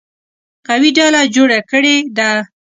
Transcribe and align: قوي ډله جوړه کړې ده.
قوي 0.67 0.89
ډله 0.97 1.21
جوړه 1.35 1.59
کړې 1.69 1.95
ده. 2.17 2.31